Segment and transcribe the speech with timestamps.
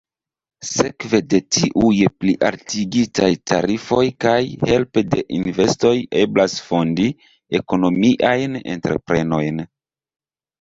[0.67, 4.39] Sekve de tiuj plialtigitaj tarifoj kaj
[4.71, 5.93] helpe de investoj
[6.23, 7.07] eblas fondi
[7.61, 9.63] ekonomiajn entreprenojn.